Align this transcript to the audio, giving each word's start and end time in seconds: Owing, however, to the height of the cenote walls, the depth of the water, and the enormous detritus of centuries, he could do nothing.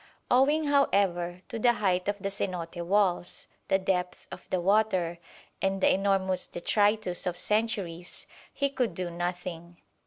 Owing, 0.31 0.63
however, 0.63 1.43
to 1.49 1.59
the 1.59 1.73
height 1.73 2.07
of 2.07 2.17
the 2.17 2.31
cenote 2.31 2.81
walls, 2.81 3.45
the 3.67 3.77
depth 3.77 4.27
of 4.31 4.49
the 4.49 4.59
water, 4.59 5.19
and 5.61 5.79
the 5.79 5.93
enormous 5.93 6.47
detritus 6.47 7.27
of 7.27 7.37
centuries, 7.37 8.25
he 8.51 8.71
could 8.71 8.95
do 8.95 9.11
nothing. 9.11 9.77